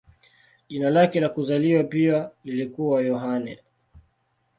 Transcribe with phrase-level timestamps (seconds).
[0.69, 3.59] Jina lake la kuzaliwa pia lilikuwa Yohane.